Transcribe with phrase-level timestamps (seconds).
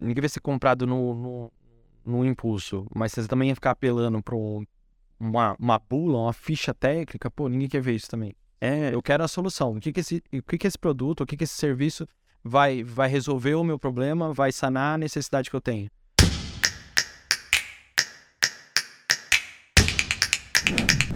[0.00, 1.52] ninguém vai ser comprado no, no,
[2.04, 4.36] no impulso, mas você também ia ficar apelando para
[5.18, 8.34] uma, uma bula, uma ficha técnica, pô, ninguém quer ver isso também.
[8.60, 9.76] É, eu quero a solução.
[9.76, 12.06] O que que esse, o que que esse produto, o que que esse serviço
[12.42, 15.88] vai, vai resolver o meu problema, vai sanar a necessidade que eu tenho.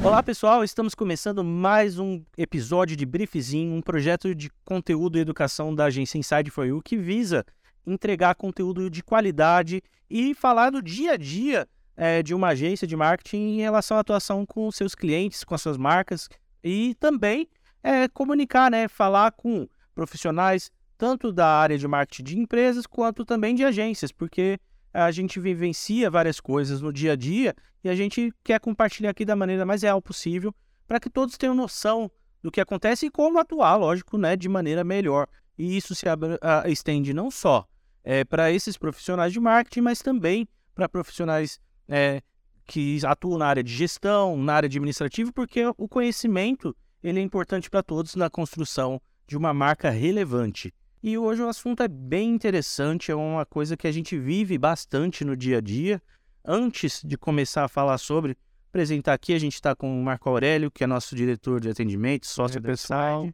[0.05, 5.73] Olá pessoal, estamos começando mais um episódio de Briefzinho, um projeto de conteúdo e educação
[5.73, 7.45] da agência Inside for You que visa
[7.87, 12.97] entregar conteúdo de qualidade e falar do dia a dia é, de uma agência de
[12.97, 16.29] marketing em relação à atuação com seus clientes, com as suas marcas
[16.63, 17.49] e também
[17.83, 23.55] é, comunicar, né, falar com profissionais tanto da área de marketing de empresas quanto também
[23.55, 24.59] de agências, porque
[24.95, 29.25] a gente vivencia várias coisas no dia a dia e a gente quer compartilhar aqui
[29.25, 30.55] da maneira mais real possível
[30.87, 32.11] para que todos tenham noção
[32.43, 35.27] do que acontece e como atuar, lógico, né, de maneira melhor.
[35.57, 37.67] E isso se uh, estende não só
[38.05, 42.23] é, para esses profissionais de marketing, mas também para profissionais é,
[42.67, 47.69] que atuam na área de gestão, na área administrativa, porque o conhecimento ele é importante
[47.69, 50.73] para todos na construção de uma marca relevante.
[51.03, 55.25] E hoje o assunto é bem interessante, é uma coisa que a gente vive bastante
[55.25, 56.01] no dia a dia.
[56.45, 58.37] Antes de começar a falar sobre,
[58.69, 62.27] apresentar aqui, a gente está com o Marco Aurélio, que é nosso diretor de atendimento,
[62.27, 63.29] sócio pessoal.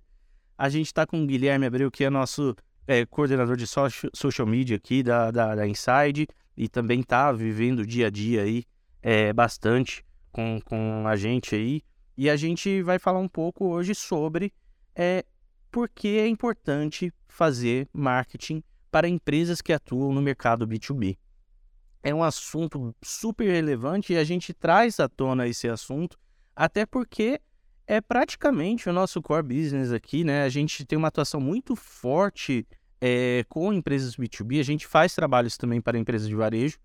[0.56, 2.56] A gente está com o Guilherme Abreu, que é nosso
[2.88, 7.86] é, coordenador de social media aqui da, da, da Inside e também está vivendo o
[7.86, 8.64] dia a dia aí
[9.02, 11.82] é, bastante com, com a gente aí.
[12.16, 14.54] E a gente vai falar um pouco hoje sobre
[14.96, 15.22] é,
[15.70, 21.18] por que é importante fazer marketing para empresas que atuam no mercado B2B.
[22.02, 26.18] É um assunto super relevante e a gente traz à tona esse assunto,
[26.56, 27.38] até porque
[27.88, 30.42] é praticamente o nosso core business aqui, né?
[30.42, 32.68] A gente tem uma atuação muito forte
[33.00, 36.76] é, com empresas B2B, a gente faz trabalhos também para empresas de varejo,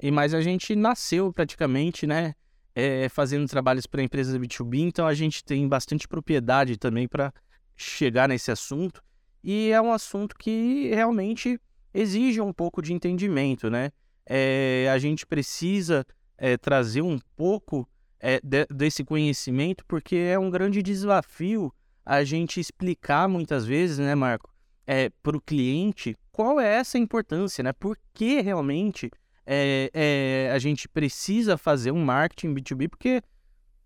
[0.00, 2.34] e mas a gente nasceu praticamente, né?
[2.74, 7.34] É, fazendo trabalhos para empresas B2B, então a gente tem bastante propriedade também para
[7.76, 9.02] chegar nesse assunto.
[9.42, 11.60] E é um assunto que realmente
[11.92, 13.90] exige um pouco de entendimento, né?
[14.24, 16.06] É, a gente precisa
[16.60, 17.86] trazer um pouco
[18.22, 21.74] é, de, desse conhecimento, porque é um grande desafio
[22.06, 24.50] a gente explicar muitas vezes, né, Marco,
[24.86, 27.72] é, para o cliente qual é essa importância, né?
[27.72, 29.10] Por que realmente
[29.46, 33.22] é, é, a gente precisa fazer um marketing B2B, porque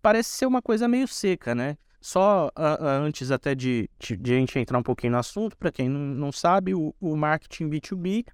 [0.01, 1.77] parece ser uma coisa meio seca, né?
[1.99, 5.71] Só uh, uh, antes até de, de, a gente entrar um pouquinho no assunto, para
[5.71, 8.25] quem não sabe, o, o, marketing B2B,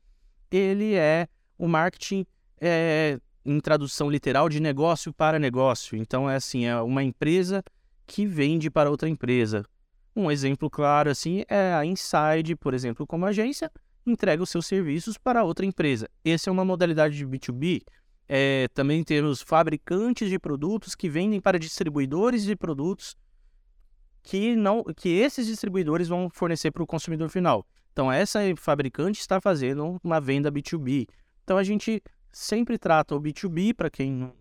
[0.51, 1.27] ele é
[1.57, 2.25] o marketing
[2.61, 5.97] é, em tradução literal de negócio para negócio.
[5.97, 7.63] Então é assim, é uma empresa
[8.05, 9.65] que vende para outra empresa.
[10.15, 13.71] Um exemplo claro assim é a Inside, por exemplo, como agência,
[14.05, 16.09] entrega os seus serviços para outra empresa.
[16.23, 17.81] Essa é uma modalidade de B2B.
[18.27, 23.15] É, também temos fabricantes de produtos que vendem para distribuidores de produtos
[24.21, 27.67] que não que esses distribuidores vão fornecer para o consumidor final.
[27.91, 31.07] Então essa fabricante está fazendo uma venda B2B.
[31.43, 32.01] Então a gente
[32.33, 34.33] sempre trata o B2B para quem não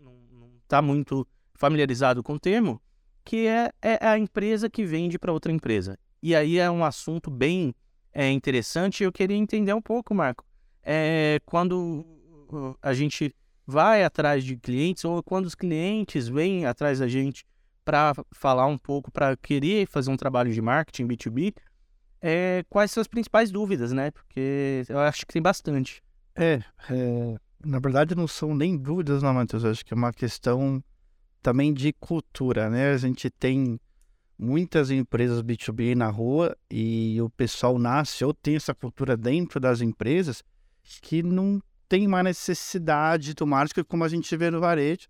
[0.65, 2.81] está muito familiarizado com o termo,
[3.25, 5.97] que é, é a empresa que vende para outra empresa.
[6.21, 7.75] E aí é um assunto bem
[8.13, 9.05] é, interessante.
[9.05, 10.45] Eu queria entender um pouco, Marco,
[10.83, 12.05] é, quando
[12.81, 13.35] a gente
[13.67, 17.45] vai atrás de clientes ou quando os clientes vêm atrás da gente
[17.85, 21.55] para falar um pouco, para querer fazer um trabalho de marketing B2B,
[22.21, 24.11] é, quais são as principais dúvidas, né?
[24.11, 26.03] Porque eu acho que tem bastante.
[26.35, 26.61] É,
[26.91, 29.65] é na verdade não são nem dúvidas, não, Matheus.
[29.65, 30.83] Acho que é uma questão
[31.43, 32.93] também de cultura, né?
[32.93, 33.81] A gente tem
[34.39, 39.81] muitas empresas B2B na rua e o pessoal nasce ou tem essa cultura dentro das
[39.81, 40.43] empresas
[41.01, 45.09] que não tem uma necessidade do marketing como a gente vê no varejo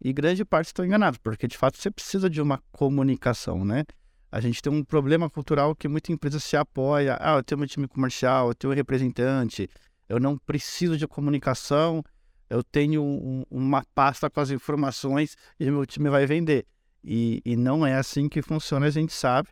[0.00, 3.84] e grande parte estão enganados, porque de fato você precisa de uma comunicação, né?
[4.32, 7.18] A gente tem um problema cultural que muita empresa se apoia.
[7.20, 9.68] Ah, eu tenho um time comercial, eu tenho um representante,
[10.10, 12.02] eu não preciso de comunicação,
[12.50, 16.66] eu tenho um, uma pasta com as informações e meu time vai vender.
[17.02, 19.50] E, e não é assim que funciona, a gente sabe.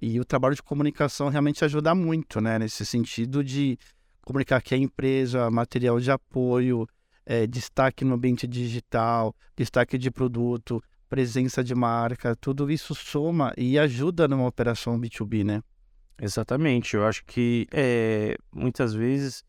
[0.00, 2.58] E o trabalho de comunicação realmente ajuda muito, né?
[2.58, 3.78] Nesse sentido de
[4.22, 6.88] comunicar que a empresa, material de apoio,
[7.26, 13.78] é, destaque no ambiente digital, destaque de produto, presença de marca, tudo isso soma e
[13.78, 15.62] ajuda numa operação B2B, né?
[16.18, 16.96] Exatamente.
[16.96, 19.44] Eu acho que é, muitas vezes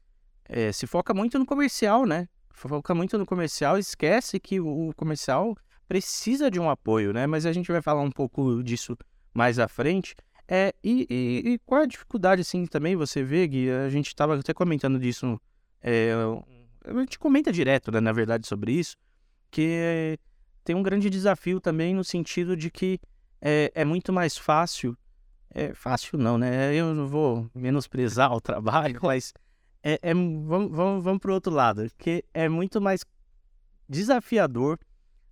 [0.49, 2.27] é, se foca muito no comercial, né?
[2.51, 5.55] Foca muito no comercial e esquece que o comercial
[5.87, 7.25] precisa de um apoio, né?
[7.25, 8.97] Mas a gente vai falar um pouco disso
[9.33, 10.15] mais à frente.
[10.47, 13.69] É, e, e, e qual a dificuldade, assim, também você vê, Gui?
[13.69, 15.39] A gente estava até comentando disso
[15.81, 16.11] é,
[16.83, 18.95] a gente comenta direto, né, na verdade, sobre isso,
[19.51, 20.17] que
[20.63, 22.99] tem um grande desafio também no sentido de que
[23.41, 24.97] é, é muito mais fácil,
[25.51, 26.73] é fácil não, né?
[26.75, 29.33] Eu não vou menosprezar o trabalho, mas
[29.83, 33.05] é, é vamos, vamos, vamos para o outro lado, que é muito mais
[33.87, 34.79] desafiador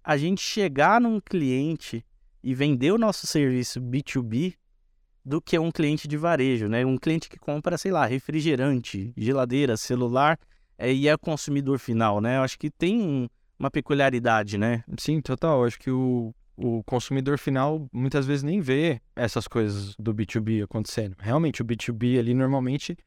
[0.03, 2.05] a gente chegar num cliente
[2.41, 4.55] e vender o nosso serviço B2B
[5.23, 6.85] do que um cliente de varejo, né?
[6.85, 10.39] Um cliente que compra, sei lá, refrigerante, geladeira, celular
[10.77, 12.38] é, e é consumidor final, né?
[12.38, 13.27] Eu acho que tem um,
[13.59, 14.83] uma peculiaridade, né?
[14.97, 15.59] Sim, total.
[15.59, 20.63] Eu acho que o, o consumidor final muitas vezes nem vê essas coisas do B2B
[20.63, 21.17] acontecendo.
[21.19, 22.97] Realmente, o B2B ali normalmente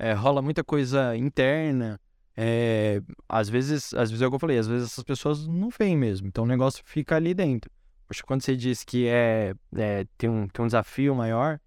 [0.00, 2.00] é, rola muita coisa interna.
[2.34, 5.68] É, às vezes, às vezes é o que eu falei, às vezes essas pessoas não
[5.68, 6.26] veem mesmo.
[6.26, 7.70] Então o negócio fica ali dentro.
[8.08, 11.60] Poxa, quando você diz que é, é tem, um, tem um desafio maior,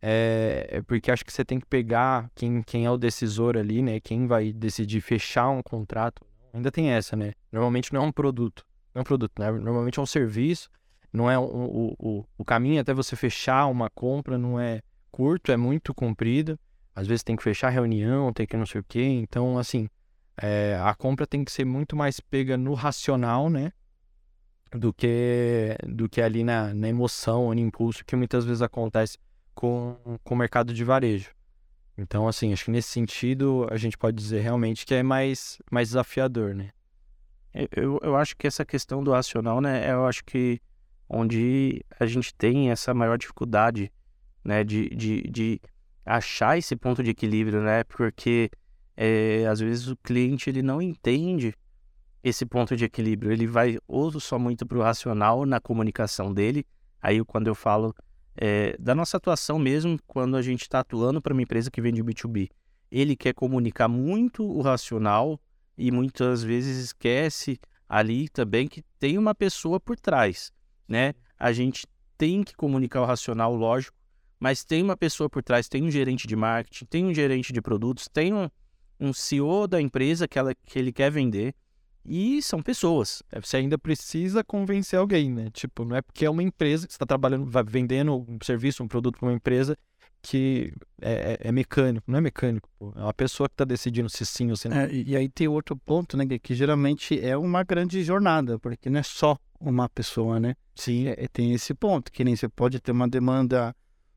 [0.00, 3.82] é, é, porque acho que você tem que pegar quem, quem é o decisor ali,
[3.82, 3.98] né?
[3.98, 6.24] Quem vai decidir fechar um contrato.
[6.54, 7.32] Ainda tem essa, né?
[7.50, 8.64] Normalmente não é um produto.
[8.94, 9.50] Não é um produto, né?
[9.50, 10.70] Normalmente é um serviço.
[11.12, 15.50] Não é um, o, o, o caminho até você fechar uma compra não é curto,
[15.50, 16.56] é muito comprido.
[16.94, 19.02] Às vezes tem que fechar reunião, tem que não sei o quê.
[19.02, 19.88] Então, assim,
[20.36, 23.72] é, a compra tem que ser muito mais pega no racional, né?
[24.72, 29.18] Do que, do que ali na, na emoção, no impulso, que muitas vezes acontece
[29.54, 31.30] com, com o mercado de varejo.
[31.98, 35.88] Então, assim, acho que nesse sentido a gente pode dizer realmente que é mais, mais
[35.88, 36.70] desafiador, né?
[37.72, 40.60] Eu, eu acho que essa questão do racional, né, eu acho que
[41.08, 43.92] onde a gente tem essa maior dificuldade,
[44.44, 45.60] né, de, de, de
[46.10, 48.50] achar esse ponto de equilíbrio, né, porque
[48.96, 51.54] é, às vezes o cliente ele não entende
[52.22, 56.66] esse ponto de equilíbrio, ele vai ou só muito para o racional na comunicação dele,
[57.00, 57.94] aí quando eu falo
[58.36, 62.02] é, da nossa atuação mesmo, quando a gente está atuando para uma empresa que vende
[62.02, 62.48] B2B.
[62.90, 65.40] Ele quer comunicar muito o racional
[65.78, 67.58] e muitas vezes esquece
[67.88, 70.52] ali também que tem uma pessoa por trás,
[70.88, 71.14] né?
[71.38, 71.86] A gente
[72.18, 73.96] tem que comunicar o racional, lógico,
[74.40, 77.60] mas tem uma pessoa por trás, tem um gerente de marketing, tem um gerente de
[77.60, 78.48] produtos, tem um,
[78.98, 81.54] um CEO da empresa que, ela, que ele quer vender,
[82.04, 83.22] e são pessoas.
[83.30, 85.50] É, você ainda precisa convencer alguém, né?
[85.52, 88.82] Tipo, não é porque é uma empresa que você está trabalhando, vai vendendo um serviço,
[88.82, 89.76] um produto para uma empresa
[90.22, 92.10] que é, é, é, mecânico.
[92.10, 92.92] Não é mecânico, pô.
[92.96, 94.78] É uma pessoa que está decidindo se sim ou se não.
[94.78, 96.26] É, e aí tem outro ponto, né?
[96.26, 100.54] Que, que, geralmente é uma grande jornada, porque não é só uma pessoa, né?
[100.74, 101.08] Sim.
[101.08, 103.74] É, tem esse ponto, que nem você pode ter uma demanda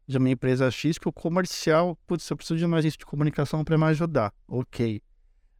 [0.08, 3.64] de uma empresa X que o comercial, putz, eu preciso de uma agência de comunicação
[3.64, 4.34] para me ajudar.
[4.48, 5.02] Ok.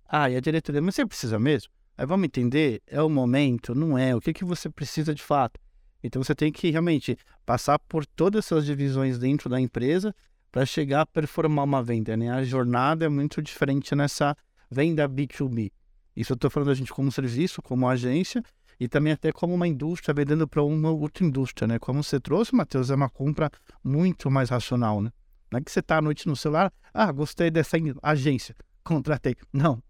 [0.08, 1.72] Ah, e a diretoria, mas você precisa mesmo?
[1.98, 5.60] Aí vamos entender, é o momento, não é, o que, que você precisa de fato.
[6.04, 10.14] Então você tem que realmente passar por todas essas divisões dentro da empresa
[10.52, 12.18] para chegar a performar uma venda.
[12.18, 12.30] Né?
[12.30, 14.36] A jornada é muito diferente nessa
[14.70, 15.72] venda B2B.
[16.16, 18.44] Isso eu estou falando a gente como serviço, como agência
[18.84, 21.66] e também até como uma indústria vendendo para uma outra indústria.
[21.66, 21.80] Né?
[21.80, 23.50] Como você trouxe, Matheus, é uma compra
[23.82, 25.02] muito mais racional.
[25.02, 25.10] Né?
[25.50, 28.54] Não é que você está à noite no celular, ah, gostei dessa agência,
[28.84, 29.36] contratei.
[29.54, 29.82] Não,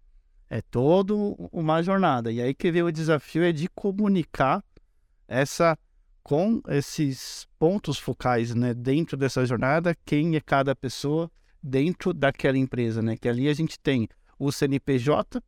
[0.48, 2.30] é todo uma jornada.
[2.30, 4.62] E aí que vem o desafio é de comunicar
[5.26, 5.76] essa
[6.22, 11.30] com esses pontos focais, né, dentro dessa jornada, quem é cada pessoa
[11.62, 13.14] dentro daquela empresa, né?
[13.14, 14.08] Que ali a gente tem
[14.38, 15.42] o CNPJ,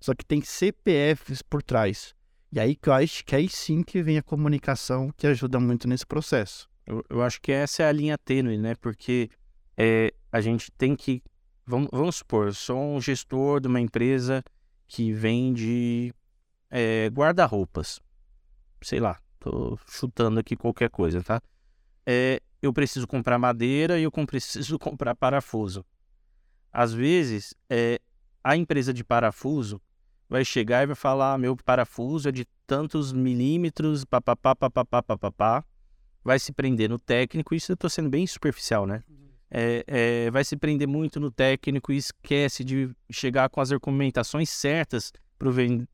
[0.00, 2.15] só que tem CPFs por trás.
[2.56, 5.86] E aí que eu acho que aí sim que vem a comunicação que ajuda muito
[5.86, 6.68] nesse processo.
[6.86, 8.74] Eu, eu acho que essa é a linha tênue, né?
[8.74, 9.28] Porque
[9.76, 11.22] é, a gente tem que
[11.68, 14.42] Vamos, vamos supor, eu sou um gestor de uma empresa
[14.86, 16.14] que vende
[16.70, 18.00] é, guarda-roupas.
[18.80, 21.42] Sei lá, tô chutando aqui qualquer coisa, tá?
[22.06, 25.84] É, eu preciso comprar madeira e eu preciso comprar parafuso.
[26.72, 27.98] Às vezes, é,
[28.44, 29.82] a empresa de parafuso
[30.28, 35.64] vai chegar e vai falar: ah, meu parafuso é de tantos milímetros, papapá, papapá, papapá.
[36.22, 37.54] Vai se prender no técnico.
[37.54, 39.02] Isso eu estou sendo bem superficial, né?
[39.50, 44.50] é, é, vai se prender muito no técnico e esquece de chegar com as argumentações
[44.50, 45.12] certas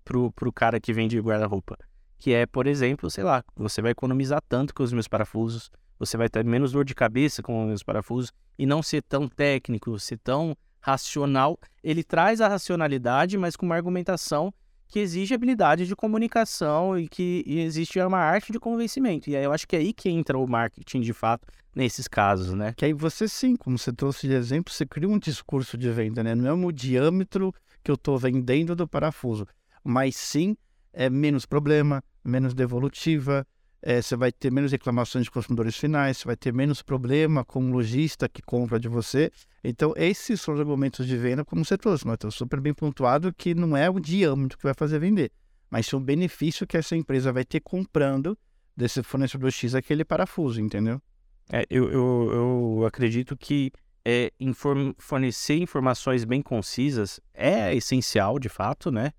[0.05, 1.77] pro, pro cara que vende guarda-roupa.
[2.19, 6.17] Que é, por exemplo, sei lá, você vai economizar tanto com os meus parafusos, você
[6.17, 9.99] vai ter menos dor de cabeça com os meus parafusos e não ser tão técnico,
[9.99, 11.59] ser tão racional.
[11.83, 14.53] Ele traz a racionalidade, mas com uma argumentação
[14.89, 19.31] que exige habilidade de comunicação e que e existe uma arte de convencimento.
[19.31, 22.53] E aí eu acho que é aí que entra o marketing de fato nesses casos,
[22.53, 22.75] né?
[22.77, 26.23] Que aí você sim, como você trouxe de exemplo, você cria um discurso de venda,
[26.23, 26.35] né?
[26.35, 29.47] Não é o diâmetro que eu estou vendendo do parafuso,
[29.83, 30.55] mas sim
[30.93, 33.47] é menos problema, menos devolutiva,
[33.83, 37.65] é, você vai ter menos reclamações de consumidores finais, você vai ter menos problema com
[37.65, 39.31] o lojista que compra de você.
[39.65, 43.55] Então, esses são os argumentos de venda, como você trouxe, Matheus, super bem pontuado, que
[43.55, 45.33] não é o diâmetro que vai fazer vender,
[45.69, 48.39] mas sim o benefício que essa empresa vai ter comprando
[48.77, 51.03] desse fornecedor X aquele parafuso, entendeu?
[51.51, 52.31] É, eu, eu,
[52.81, 53.73] eu acredito que
[54.05, 59.13] é, inform fornecer informações bem concisas é essencial, de fato, né?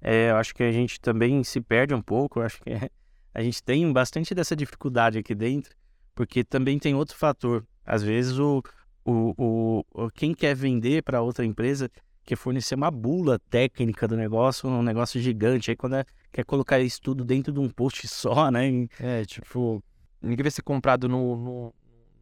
[0.00, 2.90] É, eu acho que a gente também se perde um pouco, eu acho que é,
[3.34, 5.74] a gente tem bastante dessa dificuldade aqui dentro,
[6.14, 7.64] porque também tem outro fator.
[7.84, 8.62] Às vezes, o,
[9.04, 11.90] o, o quem quer vender para outra empresa
[12.24, 15.70] quer fornecer uma bula técnica do negócio, um negócio gigante.
[15.70, 18.86] Aí, quando é, quer colocar isso tudo dentro de um post só, né?
[18.98, 19.82] É, tipo,
[20.20, 21.74] ninguém vai ser comprado no, no,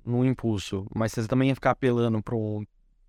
[0.05, 2.35] no impulso, mas você também ia ficar apelando para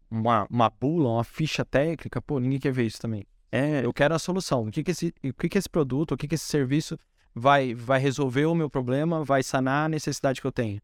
[0.10, 3.25] uma, uma bula, uma ficha técnica, pô, ninguém quer ver isso também.
[3.51, 4.68] É, eu quero a solução.
[4.68, 6.98] O que que esse, o que que esse produto, o que que esse serviço
[7.33, 10.81] vai, vai resolver o meu problema, vai sanar a necessidade que eu tenho.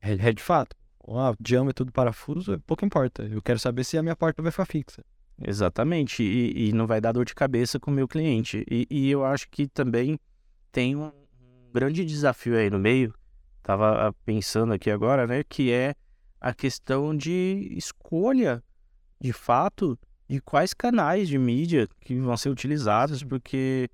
[0.00, 0.76] É, é de fato.
[1.00, 3.22] O diâmetro do parafuso, pouco importa.
[3.22, 5.04] Eu quero saber se a minha porta vai ficar fixa.
[5.40, 6.22] Exatamente.
[6.22, 8.64] E, e não vai dar dor de cabeça com o meu cliente.
[8.70, 10.18] E, e eu acho que também
[10.72, 11.12] tem um,
[11.72, 13.14] grande desafio aí no meio.
[13.62, 15.44] Tava ah, pensando aqui agora, né?
[15.44, 15.94] Que é
[16.40, 18.62] a questão de escolha,
[19.20, 19.98] de fato,
[20.28, 23.88] de quais canais de mídia que vão ser utilizados, porque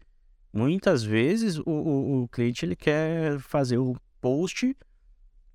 [0.53, 4.77] Muitas vezes o, o, o cliente ele quer fazer o post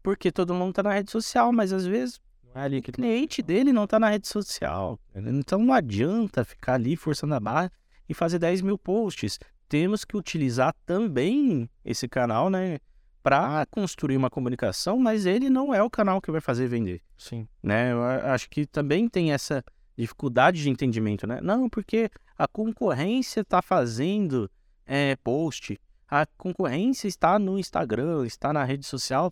[0.01, 2.19] porque todo mundo está na rede social, mas às vezes
[2.55, 4.99] é ali que o cliente dele não está na rede social.
[5.15, 7.71] Então não adianta ficar ali forçando a barra
[8.09, 9.37] e fazer 10 mil posts.
[9.69, 12.79] Temos que utilizar também esse canal, né?
[13.21, 17.01] Para construir uma comunicação, mas ele não é o canal que vai fazer vender.
[17.17, 17.47] Sim.
[17.61, 17.91] Né?
[17.91, 19.63] Eu acho que também tem essa
[19.97, 21.41] dificuldade de entendimento, né?
[21.41, 24.49] Não, porque a concorrência está fazendo
[24.88, 29.32] é, post, a concorrência está no Instagram, está na rede social.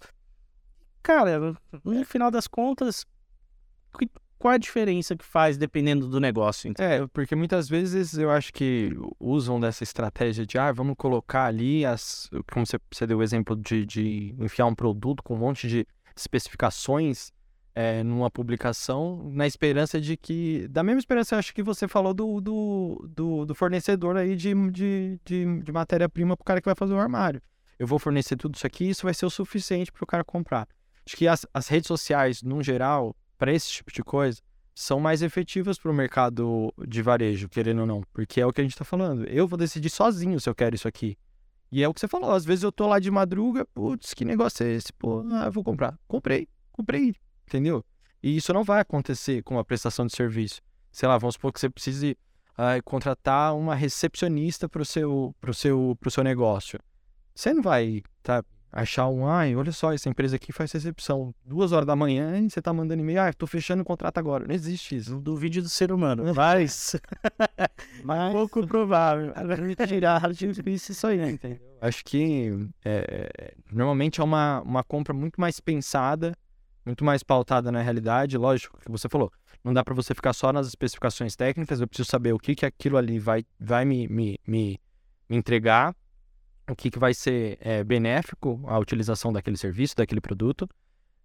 [1.01, 3.05] Cara, no final das contas,
[4.37, 6.69] qual a diferença que faz dependendo do negócio?
[6.69, 6.85] Então?
[6.85, 11.85] É, porque muitas vezes eu acho que usam dessa estratégia de, ah, vamos colocar ali
[11.85, 12.29] as.
[12.51, 15.87] Como você, você deu o exemplo de, de enfiar um produto com um monte de
[16.15, 17.31] especificações
[17.75, 20.65] é, numa publicação, na esperança de que.
[20.69, 25.19] Da mesma esperança, acho que você falou do, do, do, do fornecedor aí de, de,
[25.25, 27.41] de, de matéria-prima para o cara que vai fazer o armário.
[27.77, 30.65] Eu vou fornecer tudo isso aqui, isso vai ser o suficiente para o cara comprar.
[31.05, 34.41] Acho que as, as redes sociais, no geral, para esse tipo de coisa,
[34.73, 38.61] são mais efetivas para o mercado de varejo, querendo ou não, porque é o que
[38.61, 39.25] a gente está falando.
[39.25, 41.17] Eu vou decidir sozinho se eu quero isso aqui.
[41.69, 44.23] E é o que você falou, às vezes eu tô lá de madruga, putz, que
[44.23, 44.93] negócio é esse?
[44.93, 45.99] Pô, ah, eu vou comprar.
[46.07, 47.13] Comprei, comprei
[47.47, 47.83] entendeu?
[48.21, 50.61] E isso não vai acontecer com a prestação de serviço.
[50.91, 52.17] Sei lá, vamos supor que você precise
[52.53, 56.79] uh, contratar uma recepcionista para o seu, pro seu, pro seu negócio.
[57.35, 61.71] Você não vai tá, achar um, ai, olha só, essa empresa aqui faz recepção duas
[61.71, 64.47] horas da manhã e você tá mandando e-mail, ah, tô fechando o contrato agora.
[64.47, 65.19] Não existe isso.
[65.19, 66.33] do vídeo do ser humano.
[66.33, 66.95] Mas,
[68.03, 69.33] mas pouco provável.
[69.87, 70.21] Tirar
[70.91, 71.31] isso aí, né?
[71.31, 71.59] Entendeu?
[71.81, 76.35] Acho que é, é, normalmente é uma, uma compra muito mais pensada
[76.85, 79.31] muito mais pautada na realidade, lógico, que você falou.
[79.63, 82.65] Não dá para você ficar só nas especificações técnicas, eu preciso saber o que, que
[82.65, 84.79] aquilo ali vai, vai me, me, me,
[85.27, 85.95] me entregar,
[86.69, 90.69] o que, que vai ser é, benéfico à utilização daquele serviço, daquele produto.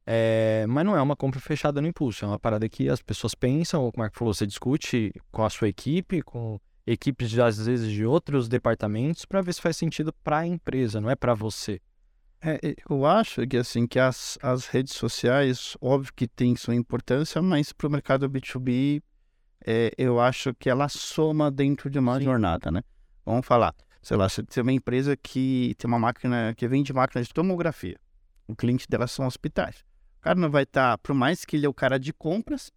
[0.06, 3.34] É, mas não é uma compra fechada no impulso, é uma parada que as pessoas
[3.34, 7.64] pensam, como é que falou, você discute com a sua equipe, com equipes de, às
[7.64, 11.34] vezes de outros departamentos, para ver se faz sentido para a empresa, não é para
[11.34, 11.80] você.
[12.42, 17.42] É, eu acho que assim que as, as redes sociais, óbvio que tem sua importância,
[17.42, 19.02] mas para o mercado B2B,
[19.66, 22.24] é, eu acho que ela soma dentro de uma Sim.
[22.24, 22.82] jornada, né?
[23.26, 27.26] Vamos falar, sei lá, você tem uma empresa que tem uma máquina que vende máquinas
[27.26, 27.98] de tomografia.
[28.48, 29.84] O cliente dela são hospitais.
[30.18, 32.72] O cara não vai estar, tá, por mais que ele é o cara de compras,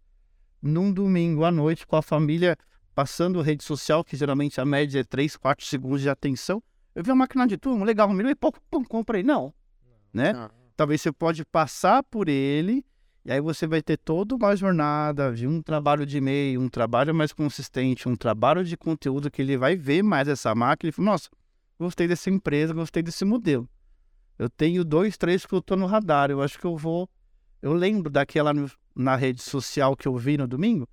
[0.60, 2.56] num domingo à noite com a família
[2.94, 6.62] passando rede social, que geralmente a média é 3, 4 segundos de atenção,
[6.94, 9.22] eu vi uma máquina de turma, legal, um milhão e pouco, pum, comprei.
[9.22, 9.52] Não,
[10.12, 10.32] né?
[10.32, 10.50] Não.
[10.76, 12.84] Talvez você pode passar por ele
[13.24, 15.48] e aí você vai ter toda uma jornada, viu?
[15.48, 19.76] um trabalho de e-mail, um trabalho mais consistente, um trabalho de conteúdo que ele vai
[19.76, 21.30] ver mais essa máquina e fala, nossa,
[21.78, 23.68] gostei dessa empresa, gostei desse modelo.
[24.38, 27.08] Eu tenho dois, três que eu tô no radar, eu acho que eu vou...
[27.62, 28.52] Eu lembro daquela
[28.94, 30.86] na rede social que eu vi no domingo,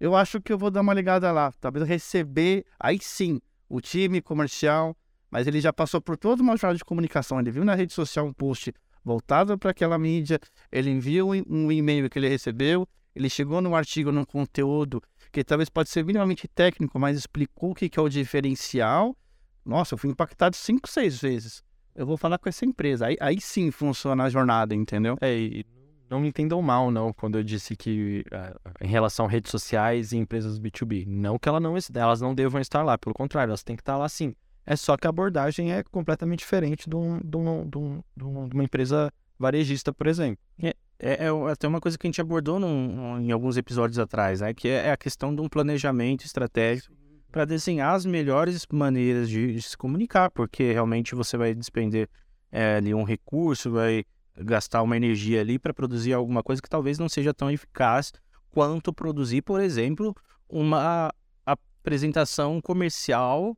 [0.00, 4.22] eu acho que eu vou dar uma ligada lá, talvez receber, aí sim, o time
[4.22, 4.96] comercial,
[5.30, 7.40] mas ele já passou por toda uma jornada de comunicação.
[7.40, 8.72] Ele viu na rede social um post
[9.04, 10.38] voltado para aquela mídia,
[10.70, 15.00] ele enviou um e-mail que ele recebeu, ele chegou num artigo, num conteúdo
[15.32, 19.16] que talvez pode ser minimamente técnico, mas explicou o que é o diferencial.
[19.64, 21.64] Nossa, eu fui impactado cinco, seis vezes
[21.96, 23.06] eu vou falar com essa empresa.
[23.06, 25.16] Aí, aí sim funciona a jornada, entendeu?
[25.20, 25.66] É, e
[26.08, 30.12] não me entendam mal, não, quando eu disse que uh, em relação a redes sociais
[30.12, 31.04] e empresas B2B.
[31.06, 33.96] Não que ela não, elas não devam estar lá, pelo contrário, elas têm que estar
[33.96, 34.34] lá sim.
[34.66, 38.02] É só que a abordagem é completamente diferente de, um, de, um, de, um,
[38.48, 40.38] de uma empresa varejista, por exemplo.
[40.60, 44.40] É, é, é, até uma coisa que a gente abordou num, em alguns episódios atrás,
[44.40, 44.52] né?
[44.52, 46.94] que é, é a questão de um planejamento estratégico
[47.30, 52.08] para desenhar as melhores maneiras de, de, se comunicar, porque realmente você vai despender
[52.50, 54.04] é, ali um recurso, vai
[54.36, 58.12] gastar uma energia ali para produzir alguma coisa que talvez não seja tão eficaz
[58.50, 60.14] quanto produzir, por exemplo,
[60.48, 61.12] uma
[61.44, 63.56] apresentação comercial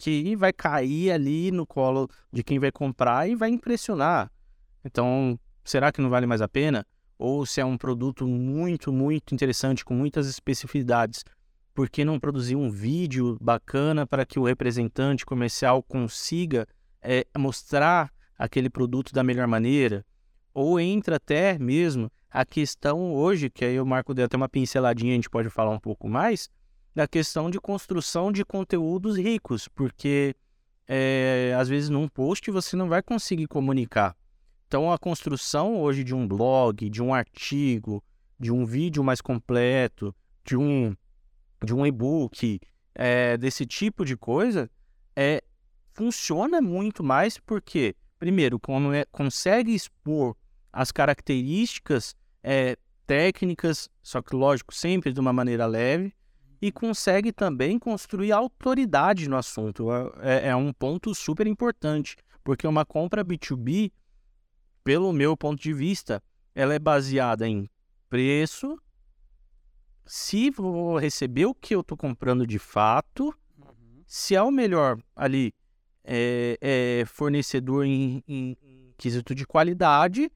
[0.00, 4.32] que vai cair ali no colo de quem vai comprar e vai impressionar.
[4.82, 6.86] Então, será que não vale mais a pena?
[7.18, 11.22] Ou se é um produto muito, muito interessante, com muitas especificidades,
[11.74, 16.66] por que não produzir um vídeo bacana para que o representante comercial consiga
[17.02, 20.04] é, mostrar aquele produto da melhor maneira?
[20.54, 25.12] Ou entra até mesmo a questão hoje, que aí o Marco deu até uma pinceladinha,
[25.12, 26.48] a gente pode falar um pouco mais,
[26.94, 30.34] da questão de construção de conteúdos ricos, porque
[30.86, 34.16] é, às vezes num post você não vai conseguir comunicar.
[34.66, 38.02] Então a construção hoje de um blog, de um artigo,
[38.38, 40.94] de um vídeo mais completo, de um,
[41.64, 42.60] de um e-book,
[42.94, 44.70] é, desse tipo de coisa,
[45.14, 45.42] é,
[45.92, 50.36] funciona muito mais porque, primeiro, como é, consegue expor
[50.72, 56.14] as características é, técnicas, só que lógico, sempre de uma maneira leve,
[56.60, 59.88] e consegue também construir autoridade no assunto.
[60.20, 63.90] É, é um ponto super importante, porque uma compra B2B,
[64.84, 66.22] pelo meu ponto de vista,
[66.54, 67.68] ela é baseada em
[68.08, 68.78] preço,
[70.04, 74.02] se vou receber o que eu estou comprando de fato, uhum.
[74.06, 75.54] se é o melhor ali
[76.02, 80.30] é, é fornecedor em, em, em quesito de qualidade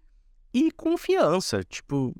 [0.53, 1.65] e confiança.
[1.65, 2.15] Tipo,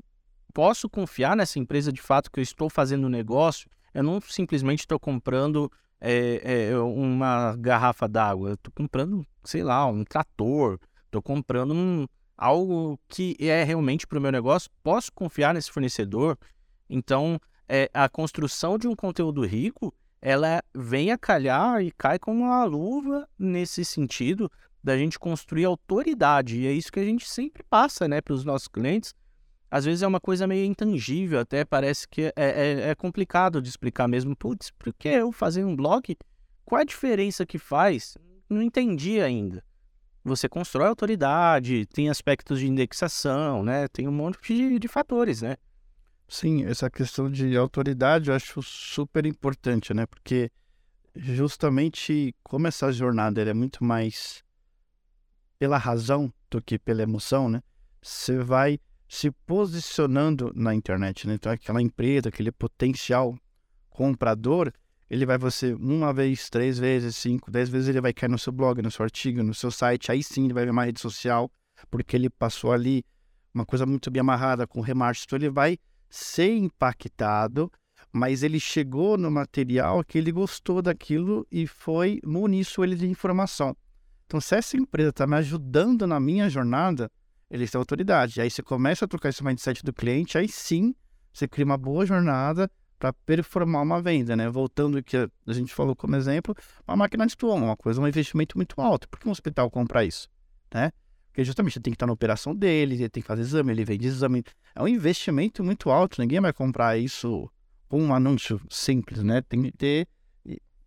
[0.53, 4.81] posso confiar nessa empresa de fato que eu estou fazendo um negócio eu não simplesmente
[4.81, 5.71] estou comprando
[6.01, 8.51] é, é, uma garrafa d'água.
[8.53, 10.77] Estou comprando, sei lá, um trator.
[11.05, 12.05] Estou comprando um,
[12.37, 14.69] algo que é realmente para o meu negócio.
[14.83, 16.37] Posso confiar nesse fornecedor.
[16.89, 22.43] Então, é, a construção de um conteúdo rico, ela vem a calhar e cai como
[22.43, 24.51] uma luva nesse sentido
[24.83, 26.59] da gente construir autoridade.
[26.59, 29.15] E é isso que a gente sempre passa né, para os nossos clientes
[29.75, 33.67] às vezes é uma coisa meio intangível, até parece que é, é, é complicado de
[33.67, 34.33] explicar mesmo.
[34.33, 36.17] Putz, por que eu fazer um blog?
[36.63, 38.17] Qual a diferença que faz?
[38.49, 39.61] Não entendi ainda.
[40.23, 43.89] Você constrói autoridade, tem aspectos de indexação, né?
[43.89, 45.57] Tem um monte de, de fatores, né?
[46.25, 50.05] Sim, essa questão de autoridade eu acho super importante, né?
[50.05, 50.49] Porque
[51.13, 54.41] justamente como essa jornada é muito mais
[55.59, 57.61] pela razão do que pela emoção, né?
[58.01, 58.79] Você vai
[59.15, 61.25] se posicionando na internet.
[61.25, 61.35] Né?
[61.35, 63.33] Então, aquela empresa, aquele potencial
[63.89, 64.73] comprador,
[65.09, 68.51] ele vai você uma vez, três vezes, cinco, dez vezes, ele vai cair no seu
[68.51, 70.11] blog, no seu artigo, no seu site.
[70.11, 71.49] Aí sim ele vai ver uma rede social,
[71.89, 73.05] porque ele passou ali
[73.53, 75.25] uma coisa muito bem amarrada com remarketing.
[75.27, 75.77] Então, ele vai
[76.09, 77.71] ser impactado,
[78.11, 83.77] mas ele chegou no material que ele gostou daquilo e foi muniço ele de informação.
[84.25, 87.09] Então, se essa empresa está me ajudando na minha jornada,
[87.49, 88.41] eles têm autoridade.
[88.41, 90.95] Aí você começa a trocar esse mindset do cliente, aí sim
[91.31, 94.49] você cria uma boa jornada para performar uma venda, né?
[94.49, 96.55] Voltando ao que a gente falou como exemplo,
[96.87, 99.07] uma máquina de tuão, uma coisa, um investimento muito alto.
[99.09, 100.29] Por que um hospital comprar isso,
[100.73, 100.91] né?
[101.27, 104.07] Porque justamente tem que estar na operação dele, ele tem que fazer exame, ele vende
[104.07, 104.43] exame.
[104.73, 107.51] É um investimento muito alto, ninguém vai comprar isso
[107.89, 109.41] com um anúncio simples, né?
[109.41, 110.07] Tem que ter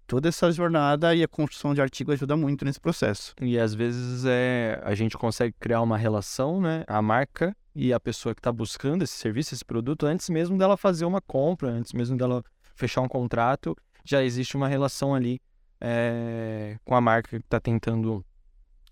[0.08, 3.34] toda essa jornada e a construção de artigo ajuda muito nesse processo.
[3.40, 6.82] E às vezes é, a gente consegue criar uma relação, né?
[6.88, 10.78] A marca e a pessoa que está buscando esse serviço, esse produto, antes mesmo dela
[10.78, 12.42] fazer uma compra, antes mesmo dela
[12.74, 15.40] fechar um contrato, já existe uma relação ali
[15.78, 18.24] é, com a marca que está tentando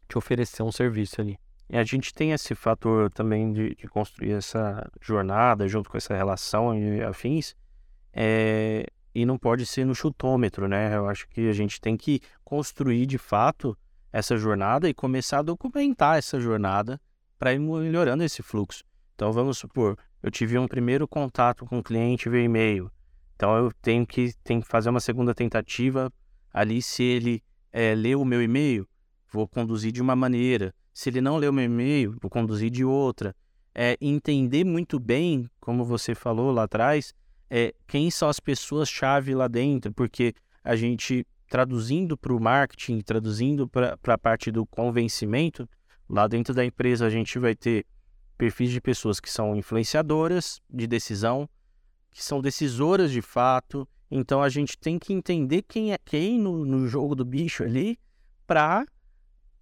[0.06, 1.38] te oferecer um serviço ali.
[1.70, 6.14] E a gente tem esse fator também de, de construir essa jornada junto com essa
[6.14, 7.56] relação e afins.
[8.12, 10.94] É, e não pode ser no chutômetro, né?
[10.94, 13.74] Eu acho que a gente tem que construir de fato
[14.12, 17.00] essa jornada e começar a documentar essa jornada
[17.38, 18.84] para ir melhorando esse fluxo.
[19.14, 22.92] Então vamos supor, eu tive um primeiro contato com o cliente via e-mail.
[23.34, 26.12] Então eu tenho que, tenho que fazer uma segunda tentativa
[26.52, 28.86] ali se ele é, leu o meu e-mail,
[29.32, 30.74] vou conduzir de uma maneira.
[30.92, 33.34] Se ele não leu o meu e-mail, vou conduzir de outra.
[33.74, 37.14] É entender muito bem, como você falou lá atrás,
[37.50, 43.68] é, quem são as pessoas-chave lá dentro, porque a gente traduzindo para o marketing, traduzindo
[43.68, 45.68] para a parte do convencimento,
[46.08, 47.86] lá dentro da empresa a gente vai ter
[48.36, 51.48] perfis de pessoas que são influenciadoras de decisão,
[52.10, 53.88] que são decisoras de fato.
[54.10, 57.98] Então a gente tem que entender quem é quem no, no jogo do bicho ali
[58.46, 58.84] para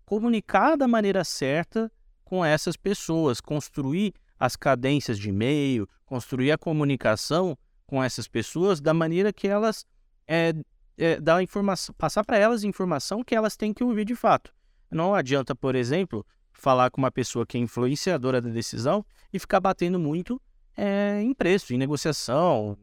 [0.05, 1.91] comunicar da maneira certa
[2.25, 8.95] com essas pessoas, construir as cadências de e-mail, construir a comunicação com essas pessoas da
[8.95, 9.87] maneira que elas
[10.27, 10.55] é,
[10.97, 14.53] é, dar informação, passar para elas informação que elas têm que ouvir de fato.
[14.91, 19.61] Não adianta, por exemplo, falar com uma pessoa que é influenciadora da decisão e ficar
[19.61, 20.41] batendo muito
[20.77, 22.79] é, em preço, em negociação.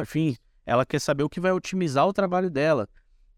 [0.00, 2.88] Enfim, ela quer saber o que vai otimizar o trabalho dela.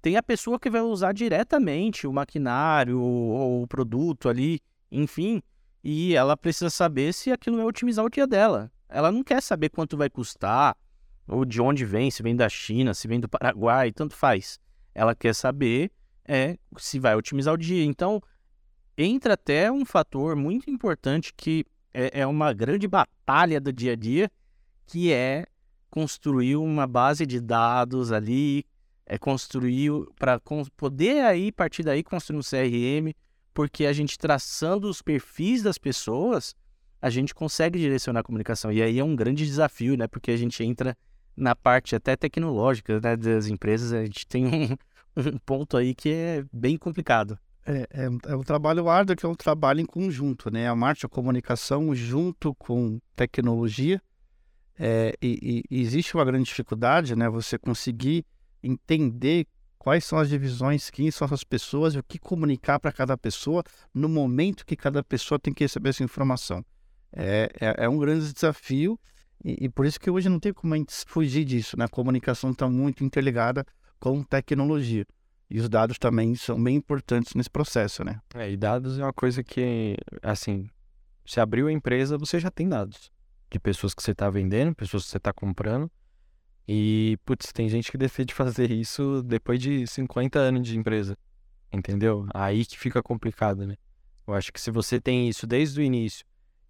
[0.01, 4.61] Tem a pessoa que vai usar diretamente o maquinário ou o produto ali,
[4.93, 5.43] enfim,
[5.83, 8.71] e ela precisa saber se aquilo vai otimizar o dia dela.
[8.95, 10.77] Ela não quer saber quanto vai custar,
[11.27, 14.61] ou de onde vem, se vem da China, se vem do Paraguai, tanto faz.
[14.95, 15.91] Ela quer saber
[16.25, 17.85] é, se vai otimizar o dia.
[17.85, 18.23] Então,
[18.97, 23.97] entra até um fator muito importante que é, é uma grande batalha do dia a
[23.97, 24.31] dia,
[24.87, 25.45] que é
[25.91, 28.65] construir uma base de dados ali,
[29.05, 30.41] é construir para
[30.77, 33.13] poder aí partir daí construir um CRM,
[33.53, 36.55] porque a gente traçando os perfis das pessoas,
[37.05, 38.73] a gente consegue direcionar a comunicação.
[38.73, 40.07] E aí é um grande desafio, né?
[40.09, 40.97] Porque a gente entra
[41.37, 44.75] na parte até tecnológica né, das empresas, a gente tem um,
[45.15, 47.39] um ponto aí que é bem complicado.
[47.67, 50.67] É, é, é, um trabalho árduo que é um trabalho em conjunto, né?
[50.67, 54.01] A marcha a comunicação junto com tecnologia.
[54.79, 57.29] É, e, e, existe uma grande dificuldade, né?
[57.29, 58.25] Você conseguir
[58.63, 59.47] entender
[59.79, 63.63] quais são as divisões, quem são as pessoas e o que comunicar para cada pessoa
[63.93, 66.65] no momento que cada pessoa tem que receber essa informação.
[67.17, 68.99] É, é, é um grande desafio
[69.45, 71.85] e, e, por isso que hoje não tem como a gente fugir disso, né?
[71.85, 73.65] A comunicação está muito interligada
[74.01, 75.07] com tecnologia.
[75.51, 78.21] E os dados também são bem importantes nesse processo, né?
[78.35, 80.69] É, e dados é uma coisa que, assim,
[81.27, 83.13] se abriu a empresa, você já tem dados
[83.51, 85.91] de pessoas que você está vendendo, pessoas que você está comprando.
[86.67, 91.17] E, putz, tem gente que decide fazer isso depois de 50 anos de empresa.
[91.71, 92.27] Entendeu?
[92.33, 93.77] Aí que fica complicado, né?
[94.27, 96.25] Eu acho que se você tem isso desde o início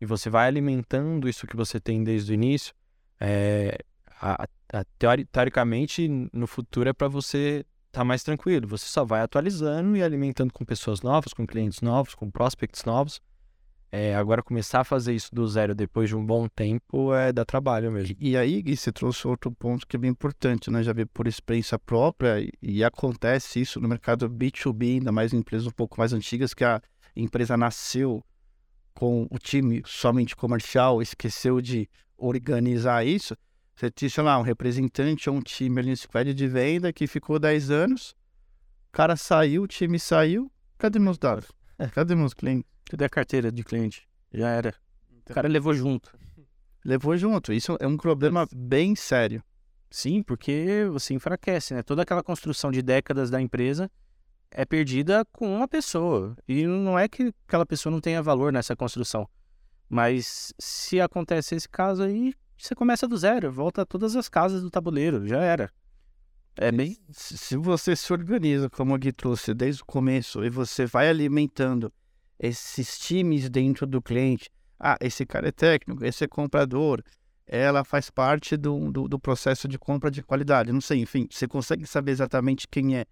[0.04, 2.74] e você vai alimentando isso que você tem desde o início,
[3.18, 3.78] é,
[4.20, 8.68] a, a, teori, teoricamente, no futuro é para você estar tá mais tranquilo.
[8.68, 13.20] Você só vai atualizando e alimentando com pessoas novas, com clientes novos, com prospects novos.
[13.90, 17.44] É, agora, começar a fazer isso do zero depois de um bom tempo é dar
[17.44, 18.16] trabalho mesmo.
[18.18, 20.82] E aí, Gui, você trouxe outro ponto que é bem importante, né?
[20.82, 25.66] Já vi por experiência própria e acontece isso no mercado B2B, ainda mais em empresas
[25.66, 26.82] um pouco mais antigas, que a
[27.16, 28.22] empresa nasceu
[28.94, 33.36] com o time somente comercial, esqueceu de organizar isso,
[33.74, 37.06] você tinha, sei lá, um representante ou um time ali no squad de venda que
[37.06, 38.14] ficou 10 anos,
[38.88, 41.48] o cara saiu, o time saiu, cadê meus dados?
[41.92, 42.70] Cadê meus clientes?
[42.88, 44.08] Cadê a carteira de cliente?
[44.32, 44.74] Já era.
[45.10, 45.32] Então...
[45.32, 46.16] O cara levou junto.
[46.84, 47.50] Levou junto.
[47.50, 49.42] Isso é um problema bem sério.
[49.90, 51.82] Sim, porque você enfraquece, né?
[51.82, 53.90] Toda aquela construção de décadas da empresa
[54.54, 56.36] é perdida com uma pessoa.
[56.48, 59.28] E não é que aquela pessoa não tenha valor nessa construção.
[59.88, 64.62] Mas se acontece esse caso aí, você começa do zero, volta a todas as casas
[64.62, 65.70] do tabuleiro, já era.
[66.56, 66.96] É bem.
[67.10, 71.92] Se você se organiza, como o Gui trouxe desde o começo, e você vai alimentando
[72.38, 74.48] esses times dentro do cliente.
[74.78, 77.02] Ah, esse cara é técnico, esse é comprador,
[77.46, 80.72] ela faz parte do, do, do processo de compra de qualidade.
[80.72, 83.04] Não sei, enfim, você consegue saber exatamente quem é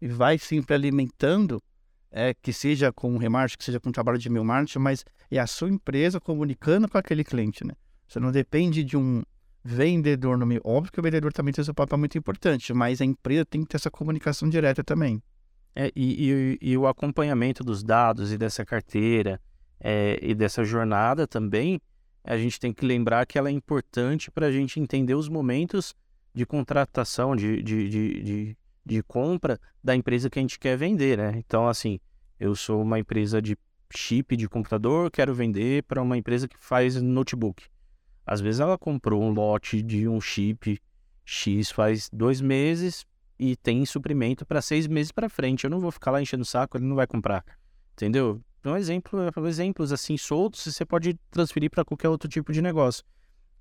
[0.00, 1.62] e vai sempre alimentando,
[2.10, 5.46] é, que seja com remarketing, que seja com trabalho de meu marketing, mas é a
[5.46, 7.74] sua empresa comunicando com aquele cliente, né?
[8.06, 9.22] Você não depende de um
[9.62, 10.62] vendedor no meio.
[10.64, 13.68] Óbvio que o vendedor também tem seu papel muito importante, mas a empresa tem que
[13.68, 15.22] ter essa comunicação direta também.
[15.74, 19.40] É, e, e, e, o acompanhamento dos dados e dessa carteira
[19.78, 21.80] é, e dessa jornada também,
[22.24, 25.94] a gente tem que lembrar que ela é importante para a gente entender os momentos
[26.34, 28.56] de contratação, de, de, de, de,
[28.88, 31.34] de compra da empresa que a gente quer vender, né?
[31.36, 32.00] Então, assim,
[32.40, 33.56] eu sou uma empresa de
[33.94, 37.64] chip de computador, quero vender para uma empresa que faz notebook.
[38.26, 40.80] Às vezes ela comprou um lote de um chip
[41.30, 43.04] X faz dois meses
[43.38, 45.64] e tem suprimento para seis meses para frente.
[45.64, 47.44] Eu não vou ficar lá enchendo o saco, ele não vai comprar.
[47.92, 48.40] Entendeu?
[48.64, 53.04] Um exemplo, exemplos assim soltos, você pode transferir para qualquer outro tipo de negócio.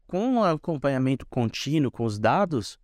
[0.07, 2.79] Com o acompanhamento contínuo com os dados,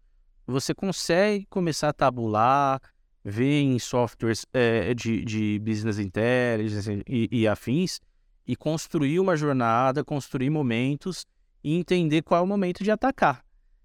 [0.46, 2.82] você consegue começar a tabular,
[3.24, 8.00] ver em softwares é, de, de business intelligence e, e afins,
[8.46, 11.26] e construir uma jornada, construir momentos
[11.64, 13.44] e entender qual é o momento de atacar.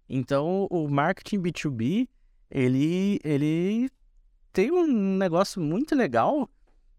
[0.09, 2.09] Então, o marketing B2B
[2.51, 3.91] ele, ele
[4.53, 6.49] tem um negócio muito legal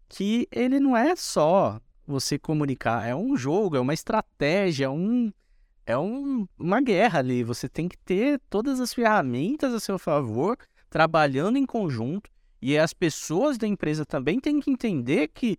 [0.08, 5.32] que ele não é só você comunicar, é um jogo, é uma estratégia, é um,
[5.86, 7.42] é um, uma guerra ali.
[7.42, 10.56] Você tem que ter todas as ferramentas a seu favor,
[10.88, 12.30] trabalhando em conjunto,
[12.62, 15.58] e as pessoas da empresa também têm que entender que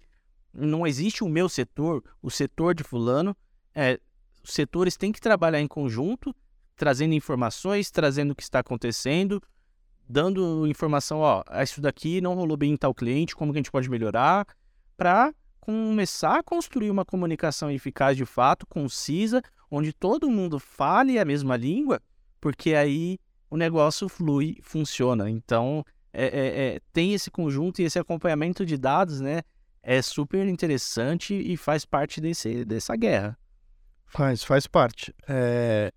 [0.53, 3.36] não existe o meu setor, o setor de fulano.
[3.73, 3.99] É,
[4.43, 6.36] os setores têm que trabalhar em conjunto,
[6.75, 9.41] trazendo informações, trazendo o que está acontecendo,
[10.07, 13.71] dando informação, ó, isso daqui não rolou bem em tal cliente, como que a gente
[13.71, 14.45] pode melhorar,
[14.97, 21.23] para começar a construir uma comunicação eficaz de fato, concisa, onde todo mundo fale a
[21.23, 22.01] mesma língua,
[22.41, 23.17] porque aí
[23.49, 25.29] o negócio flui, funciona.
[25.29, 29.41] Então, é, é, é, tem esse conjunto e esse acompanhamento de dados, né?
[29.81, 33.38] É super interessante e faz parte desse, dessa guerra.
[34.05, 35.15] Faz, faz parte.
[35.27, 35.91] É...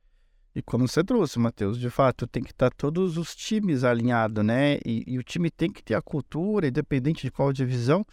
[0.54, 4.78] E como você trouxe, Matheus, de fato, tem que estar todos os times alinhados, né?
[4.86, 8.06] E, e, o time tem que ter a cultura, independente de qual divisão,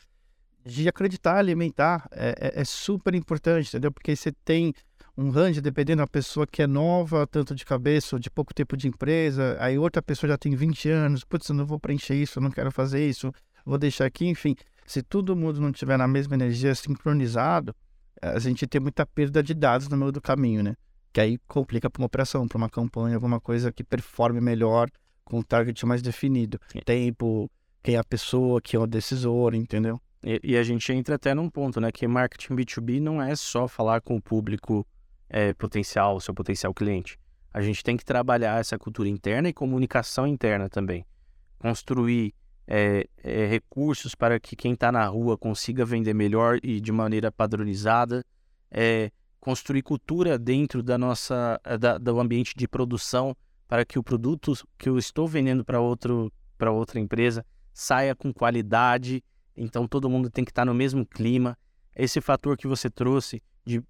[0.66, 2.10] de acreditar, alimentar.
[2.12, 3.92] É, é, é super importante, entendeu?
[3.92, 4.74] Porque você tem
[5.22, 8.76] um range, dependendo da pessoa que é nova, tanto de cabeça ou de pouco tempo
[8.76, 12.40] de empresa, aí outra pessoa já tem 20 anos, putz, eu não vou preencher isso,
[12.40, 13.32] eu não quero fazer isso,
[13.66, 14.56] vou deixar aqui, enfim.
[14.86, 17.76] Se todo mundo não tiver na mesma energia, sincronizado,
[18.22, 20.76] a gente tem muita perda de dados no meio do caminho, né?
[21.14, 24.90] Que aí complica para uma operação, para uma campanha, alguma coisa que performe melhor
[25.24, 26.60] com um target mais definido.
[26.86, 27.50] Tempo,
[27.84, 30.00] quem é a pessoa, quem é o decisor, entendeu?
[30.24, 31.92] E, e, a gente entra até num ponto, né?
[31.92, 34.86] Que marketing B2B não é só falar com o público
[35.32, 37.18] é, potencial, seu potencial cliente.
[37.54, 41.06] A gente tem que trabalhar essa cultura interna e comunicação interna também.
[41.58, 42.34] Construir
[42.68, 47.32] é, é, recursos para que quem está na rua consiga vender melhor e de maneira
[47.32, 48.26] padronizada.
[48.70, 53.36] É, construir cultura dentro da nossa da, do ambiente de produção
[53.68, 58.34] para que o produto que eu estou vendendo para outro para outra empresa saia com
[58.34, 59.24] qualidade.
[59.56, 61.58] Então todo mundo tem que estar tá no mesmo clima.
[61.96, 63.84] Esse fator que você trouxe de,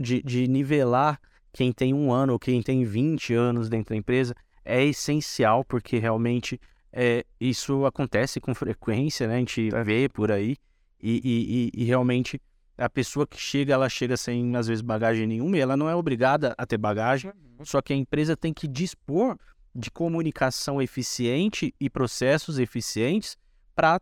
[0.00, 1.20] de, de nivelar
[1.52, 4.34] quem tem um ano ou quem tem 20 anos dentro da empresa
[4.64, 6.60] é essencial porque realmente
[6.92, 9.36] é, isso acontece com frequência, né?
[9.36, 10.56] A gente vê por aí
[11.00, 12.40] e, e, e, realmente
[12.76, 15.94] a pessoa que chega, ela chega sem às vezes bagagem nenhuma e ela não é
[15.94, 17.64] obrigada a ter bagagem, uhum.
[17.64, 19.36] só que a empresa tem que dispor
[19.74, 23.36] de comunicação eficiente e processos eficientes
[23.74, 24.00] para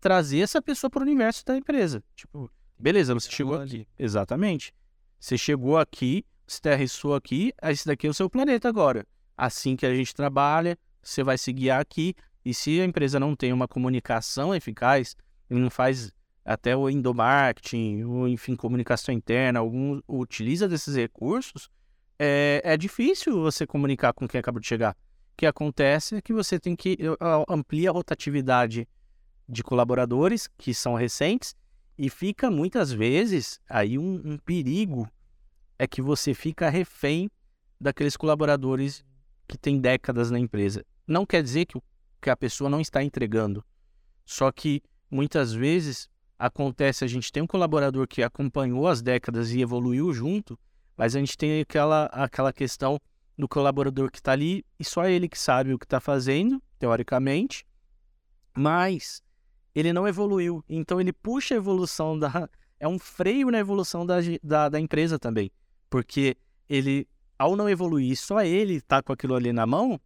[0.00, 2.02] trazer essa pessoa para o universo da empresa.
[2.14, 3.86] Tipo, beleza, você chegou aqui.
[3.98, 4.72] Exatamente.
[5.18, 9.06] Você chegou aqui, você aterrissou aqui, esse daqui é o seu planeta agora.
[9.36, 12.14] Assim que a gente trabalha, você vai se guiar aqui.
[12.44, 15.16] E se a empresa não tem uma comunicação eficaz,
[15.50, 16.12] não faz
[16.44, 21.68] até o endomarketing, ou enfim, comunicação interna, algum utiliza desses recursos,
[22.18, 24.96] é, é difícil você comunicar com quem acabou de chegar.
[25.32, 26.96] O que acontece é que você tem que
[27.48, 28.88] ampliar a rotatividade
[29.48, 31.54] de colaboradores que são recentes
[31.98, 35.08] e fica muitas vezes aí um, um perigo
[35.78, 37.30] é que você fica refém
[37.80, 39.04] daqueles colaboradores
[39.46, 40.84] que têm décadas na empresa.
[41.06, 41.80] Não quer dizer que,
[42.20, 43.64] que a pessoa não está entregando.
[44.24, 49.60] Só que muitas vezes acontece, a gente tem um colaborador que acompanhou as décadas e
[49.60, 50.58] evoluiu junto,
[50.96, 53.00] mas a gente tem aquela, aquela questão
[53.38, 57.66] do colaborador que está ali e só ele que sabe o que está fazendo, teoricamente,
[58.56, 59.22] mas
[59.76, 60.64] ele não evoluiu.
[60.68, 62.48] Então ele puxa a evolução da.
[62.78, 65.50] É um freio na evolução da, da, da empresa também.
[65.88, 66.36] Porque
[66.68, 67.08] ele,
[67.38, 69.98] ao não evoluir, só ele tá com aquilo ali na mão,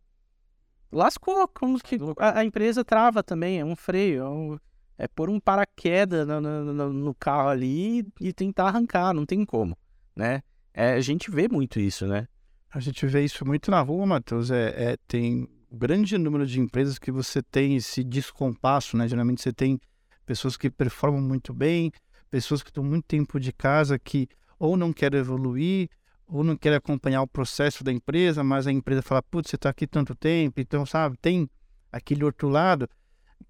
[0.93, 1.49] lascou.
[1.49, 4.59] Como que a, a empresa trava também, é um freio, é, um,
[4.97, 9.77] é pôr um paraquedas no, no, no, carro ali e tentar arrancar, não tem como,
[10.15, 10.41] né?
[10.73, 12.29] É, a gente vê muito isso, né?
[12.73, 14.53] A gente vê isso muito na rua, Matheus.
[14.53, 19.07] É, é, tem grande número de empresas que você tem esse descompasso, né?
[19.07, 19.81] Geralmente você tem
[20.27, 21.93] pessoas que performam muito bem,
[22.31, 24.29] pessoas que estão muito tempo de casa que
[24.59, 25.89] ou não querem evoluir,
[26.27, 29.71] ou não querem acompanhar o processo da empresa, mas a empresa fala, putz, você está
[29.71, 31.49] aqui tanto tempo, então, sabe, tem
[31.91, 32.89] aquele outro lado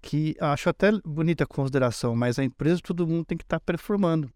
[0.01, 3.65] que acho até bonita a consideração, mas a empresa todo mundo tem que estar tá
[3.65, 4.31] performando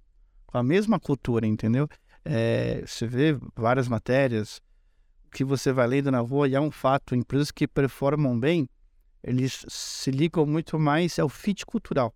[0.45, 1.87] com a mesma cultura, entendeu?
[2.23, 4.61] É, você vê várias matérias,
[5.31, 8.67] que você vai lendo na rua e é um fato, empresas que performam bem,
[9.23, 12.13] eles se ligam muito mais ao fit cultural.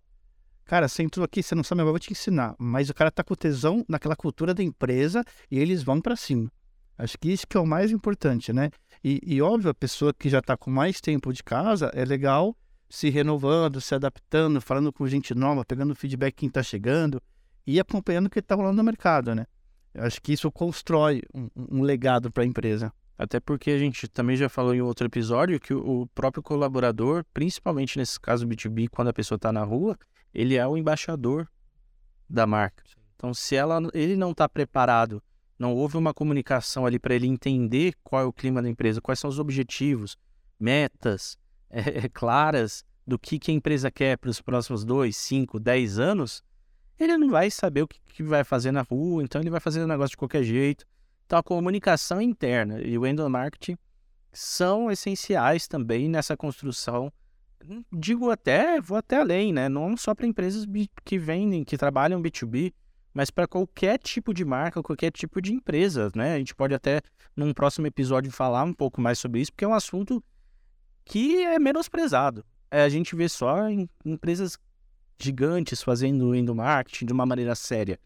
[0.64, 2.54] Cara, você entrou aqui, você não sabe, eu vou te ensinar.
[2.56, 6.50] Mas o cara tá com tesão naquela cultura da empresa e eles vão para cima.
[6.96, 8.70] Acho que isso que é o mais importante, né?
[9.02, 12.56] E, e óbvio, a pessoa que já está com mais tempo de casa, é legal
[12.88, 17.22] se renovando, se adaptando, falando com gente nova, pegando feedback quem está chegando
[17.66, 19.46] e acompanhando o que está rolando no mercado, né?
[19.94, 22.92] Eu acho que isso constrói um, um legado para a empresa.
[23.20, 27.98] Até porque a gente também já falou em outro episódio que o próprio colaborador, principalmente
[27.98, 29.98] nesse caso B2B, quando a pessoa está na rua,
[30.32, 31.46] ele é o embaixador
[32.26, 32.82] da marca.
[33.14, 35.22] Então, se ela, ele não está preparado,
[35.58, 39.18] não houve uma comunicação ali para ele entender qual é o clima da empresa, quais
[39.18, 40.16] são os objetivos,
[40.58, 41.36] metas
[41.68, 46.42] é, claras do que, que a empresa quer para os próximos dois, cinco, dez anos,
[46.98, 49.82] ele não vai saber o que, que vai fazer na rua, então ele vai fazer
[49.82, 50.86] o negócio de qualquer jeito.
[51.30, 53.78] Então, a comunicação interna e o endomarketing
[54.32, 57.12] são essenciais também nessa construção.
[57.92, 59.68] Digo até, vou até além, né?
[59.68, 60.66] Não só para empresas
[61.04, 62.74] que vendem, que trabalham B2B,
[63.14, 66.34] mas para qualquer tipo de marca, qualquer tipo de empresa, né?
[66.34, 67.00] A gente pode até,
[67.36, 70.20] num próximo episódio, falar um pouco mais sobre isso, porque é um assunto
[71.04, 72.44] que é menosprezado.
[72.72, 74.58] É, a gente vê só em empresas
[75.16, 78.00] gigantes fazendo endomarketing de uma maneira séria.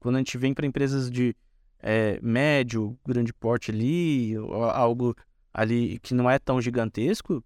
[0.00, 1.36] Quando a gente vem para empresas de
[1.82, 4.34] é, médio, grande porte ali,
[4.72, 5.14] algo
[5.52, 7.44] ali que não é tão gigantesco,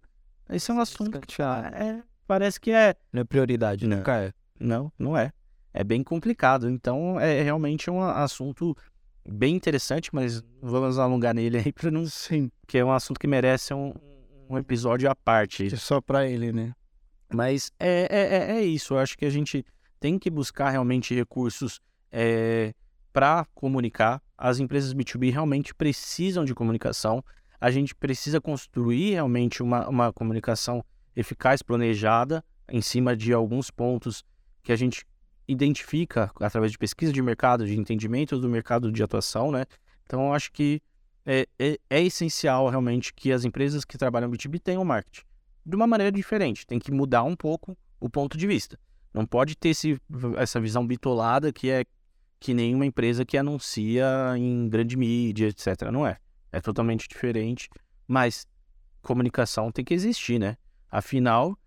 [0.51, 2.95] esse é um assunto que é, parece que é.
[3.13, 3.99] Não é prioridade, não.
[3.99, 4.33] nunca é.
[4.59, 5.33] Não, não é.
[5.75, 6.71] É bem complicado.
[6.71, 8.77] Então é realmente um assunto
[9.29, 12.07] bem interessante, mas vamos alongar nele aí para não.
[12.07, 12.51] Sim.
[12.67, 13.93] Que é um assunto que merece um,
[14.49, 15.67] um episódio à parte.
[15.67, 16.73] É só para ele, né?
[17.33, 18.95] Mas é, é, é, é isso.
[18.95, 19.65] Eu acho que a gente
[19.99, 21.81] tem que buscar realmente recursos
[22.13, 22.73] é,
[23.17, 24.21] para comunicar.
[24.37, 27.25] As empresas B2B realmente precisam de comunicação.
[27.59, 30.85] A gente precisa construir realmente uma, uma comunicação
[31.17, 34.23] eficaz, planejada, em cima de alguns pontos
[34.63, 35.07] que a gente
[35.49, 39.65] identifica através de pesquisa de mercado, de entendimento do mercado de atuação, né?
[40.05, 40.83] Então, eu acho que
[41.25, 45.25] é, é, é essencial realmente que as empresas que trabalham B2B tenham marketing
[45.65, 46.67] de uma maneira diferente.
[46.67, 48.79] Tem que mudar um pouco o ponto de vista.
[49.15, 49.99] Não pode ter esse,
[50.37, 51.87] essa visão bitolada que é
[52.39, 55.91] que nenhuma empresa que anuncia em grande mídia, etc.
[55.93, 56.19] Não é.
[56.53, 57.69] É totalmente diferente,
[58.07, 58.47] mas
[59.03, 60.57] comunicação tem que existir, né?
[60.91, 61.59] Afinal,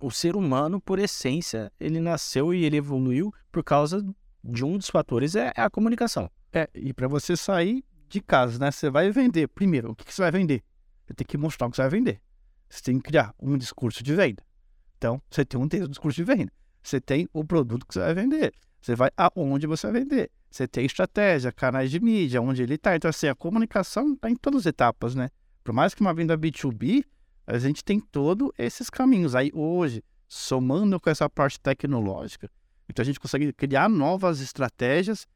[0.00, 4.04] o ser humano, por essência, ele nasceu e ele evoluiu por causa
[4.42, 6.30] de um dos fatores é, a comunicação.
[6.52, 8.70] É, e para você sair de casa, né?
[8.70, 9.48] Você vai vender.
[9.48, 10.64] Primeiro, o que, que você vai vender?
[11.06, 12.20] Você tem que mostrar o que você vai vender.
[12.68, 14.42] Você tem que criar um discurso de venda.
[14.96, 16.52] Então, você tem um discurso de venda.
[16.82, 18.52] Você tem o produto que você vai vender.
[18.80, 20.30] Você vai aonde você vai vender.
[20.50, 22.96] Você tem estratégia, canais de mídia, onde ele está.
[22.96, 25.28] Então, assim, a comunicação está em todas as etapas, né?
[25.62, 27.04] Por mais que uma venda B2B,
[27.46, 29.34] a gente tem todos esses caminhos.
[29.34, 32.50] Aí, hoje, somando com essa parte tecnológica,
[32.88, 35.26] então a gente consegue criar novas estratégias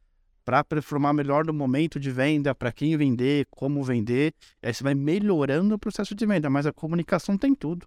[0.45, 4.35] para performar melhor no momento de venda, para quem vender, como vender.
[4.63, 7.87] Aí você vai melhorando o processo de venda, mas a comunicação tem tudo.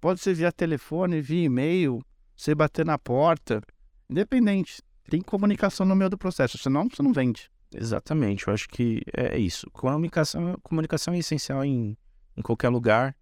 [0.00, 2.00] Pode ser via telefone, via e-mail,
[2.36, 3.62] você bater na porta,
[4.08, 4.82] Independente.
[5.08, 7.50] Tem comunicação no meio do processo, senão você não vende.
[7.74, 9.70] Exatamente, eu acho que é isso.
[9.70, 11.96] Comunicação, comunicação é essencial em,
[12.36, 13.14] em qualquer lugar.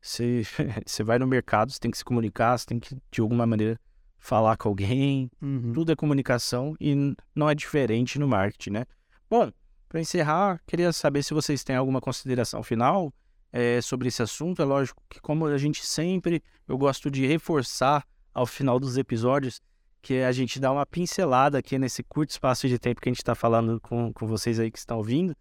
[0.00, 0.42] Você,
[0.86, 3.78] você vai no mercado, você tem que se comunicar, você tem que, de alguma maneira,
[4.18, 5.30] falar com alguém.
[5.40, 5.72] Uhum.
[5.72, 8.86] Tudo é comunicação e não é diferente no marketing, né?
[9.28, 9.50] Bom,
[9.88, 13.12] para encerrar, queria saber se vocês têm alguma consideração final
[13.52, 14.60] é, sobre esse assunto.
[14.60, 19.60] É lógico que, como a gente sempre, eu gosto de reforçar ao final dos episódios,
[20.06, 23.18] que a gente dá uma pincelada aqui nesse curto espaço de tempo que a gente
[23.18, 25.34] está falando com, com vocês aí que estão ouvindo.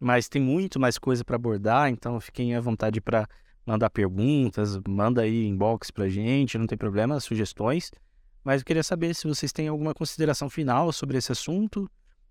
[0.00, 3.28] Mas tem muito mais coisa para abordar, então fiquem à vontade para
[3.66, 7.90] mandar perguntas, manda aí inbox para gente, não tem problema, sugestões.
[8.42, 11.86] Mas eu queria saber se vocês têm alguma consideração final sobre esse assunto,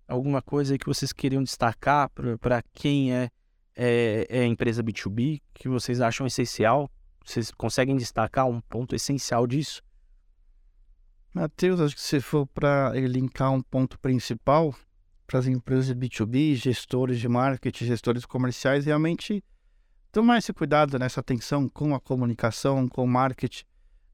[0.08, 2.10] alguma coisa que vocês queriam destacar
[2.40, 3.30] para quem é,
[3.76, 6.90] é, é empresa B2B, que vocês acham essencial.
[7.24, 9.80] Vocês conseguem destacar um ponto essencial disso?
[11.32, 14.74] Matheus, acho que se for para linkar um ponto principal
[15.26, 19.44] para as empresas de B2B, gestores de marketing, gestores comerciais, realmente
[20.10, 23.64] tomar esse cuidado, nessa atenção com a comunicação, com o marketing,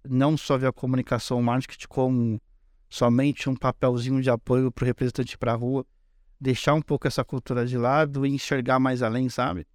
[0.05, 2.41] não só ver a comunicação, o marketing como
[2.91, 5.87] somente um papelzinho de apoio para o representante para a rua,
[6.41, 9.67] deixar um pouco essa cultura de lado e enxergar mais além, sabe?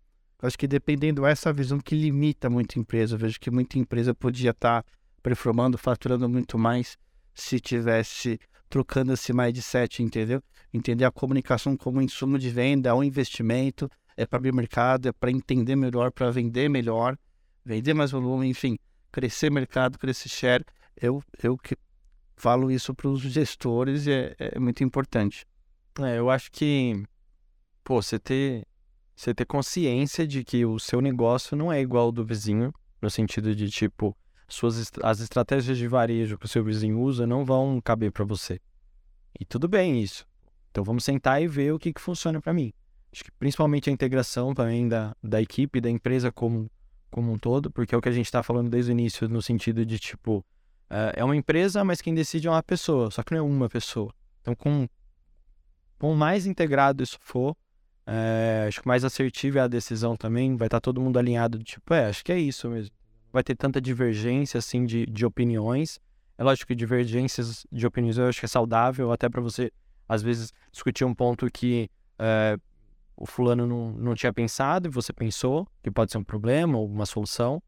[0.42, 4.52] Acho que dependendo dessa visão que limita muita empresa, eu vejo que muita empresa podia
[4.52, 6.98] estar tá performando, faturando muito mais
[7.42, 10.42] se tivesse trocando esse mindset, entendeu?
[10.74, 15.12] Entender a comunicação como insumo de venda, é um investimento, é para abrir mercado, é
[15.12, 17.18] para entender melhor, para vender melhor,
[17.66, 18.78] vender mais volume, enfim,
[19.12, 20.66] crescer mercado, crescer share.
[20.96, 21.76] Eu, eu que
[22.36, 25.46] falo isso para os gestores e é, é muito importante.
[26.00, 27.04] É, eu acho que,
[27.84, 28.66] pô, você ter,
[29.16, 32.72] você ter consciência de que o seu negócio não é igual ao do vizinho,
[33.02, 34.16] no sentido de, tipo,
[34.50, 38.60] suas as estratégias de varejo que o seu vizinho usa não vão caber para você.
[39.40, 40.26] E tudo bem isso.
[40.72, 42.74] Então vamos sentar e ver o que, que funciona para mim.
[43.12, 46.70] Acho que principalmente a integração também da, da equipe, da empresa como,
[47.10, 49.42] como um todo, porque é o que a gente está falando desde o início, no
[49.42, 50.46] sentido de, tipo,
[50.90, 53.68] é, é uma empresa, mas quem decide é uma pessoa, só que não é uma
[53.68, 54.14] pessoa.
[54.42, 54.88] Então, com,
[55.98, 57.56] com mais integrado isso for,
[58.06, 61.64] é, acho que mais assertiva é a decisão também, vai estar tá todo mundo alinhado,
[61.64, 62.96] tipo, é, acho que é isso mesmo.
[63.32, 66.00] Vai ter tanta divergência, assim, de, de opiniões.
[66.38, 69.72] É lógico que divergências de opiniões eu acho que é saudável, até para você,
[70.08, 72.58] às vezes, discutir um ponto que é,
[73.16, 76.88] o fulano não, não tinha pensado e você pensou, que pode ser um problema ou
[76.88, 77.62] uma solução.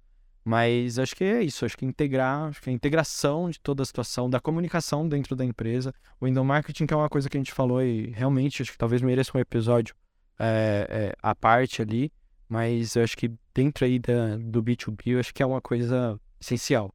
[0.44, 3.86] Mas acho que é isso, acho que integrar, acho que a integração de toda a
[3.86, 5.94] situação, da comunicação dentro da empresa.
[6.20, 8.78] O window marketing, que é uma coisa que a gente falou e realmente acho que
[8.78, 9.94] talvez mereça um episódio
[10.40, 12.12] é, é, à parte ali,
[12.52, 16.20] mas eu acho que dentro aí da, do B2B, eu acho que é uma coisa
[16.38, 16.94] essencial.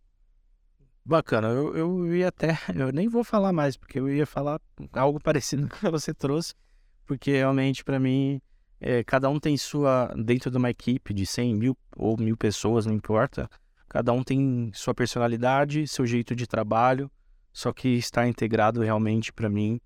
[1.02, 4.60] Bacana, eu, eu ia até, eu nem vou falar mais, porque eu ia falar
[4.92, 6.52] algo parecido com o que você trouxe,
[7.06, 8.38] porque realmente para mim
[8.78, 12.84] é, cada um tem sua, dentro de uma equipe de 100 mil ou mil pessoas,
[12.84, 13.48] não importa,
[13.88, 17.10] cada um tem sua personalidade, seu jeito de trabalho,
[17.50, 19.80] só que estar integrado realmente para mim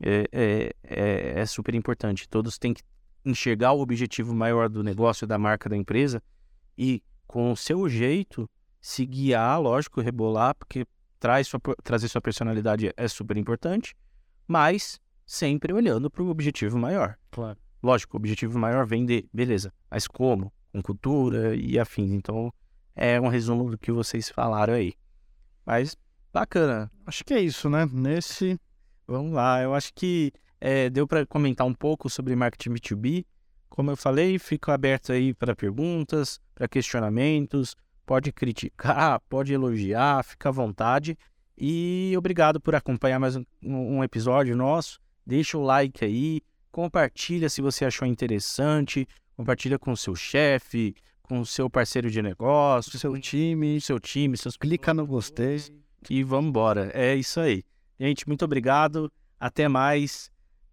[0.00, 2.28] é, é, é, é, super importante.
[2.28, 2.82] Todos têm que
[3.26, 6.22] enxergar o objetivo maior do negócio, da marca, da empresa
[6.78, 8.48] e, com o seu jeito,
[8.80, 10.86] se guiar, lógico, rebolar, porque
[11.18, 13.96] traz sua, trazer sua personalidade é super importante,
[14.46, 17.18] mas sempre olhando para o objetivo maior.
[17.32, 17.58] Claro.
[17.82, 20.52] Lógico, o objetivo maior vem de, beleza, mas como?
[20.72, 22.12] Com cultura e afins.
[22.12, 22.52] Então,
[22.94, 24.94] é um resumo do que vocês falaram aí.
[25.64, 25.96] Mas,
[26.32, 26.90] bacana.
[27.04, 27.86] Acho que é isso, né?
[27.92, 28.58] Nesse.
[29.06, 33.26] Vamos lá, eu acho que é, deu para comentar um pouco sobre marketing B2B.
[33.68, 37.76] Como eu falei, fico aberto aí para perguntas, para questionamentos.
[38.04, 41.18] Pode criticar, pode elogiar, fica à vontade.
[41.58, 45.00] E obrigado por acompanhar mais um, um episódio nosso.
[45.26, 46.40] Deixa o like aí,
[46.70, 52.22] compartilha se você achou interessante, compartilha com o seu chefe, com o seu parceiro de
[52.22, 55.58] negócio, seu time, seu time, seus clica no gostei
[56.08, 56.90] e vamos embora.
[56.94, 57.64] É isso aí.
[57.98, 59.10] Gente, muito obrigado.
[59.38, 60.30] Até mais.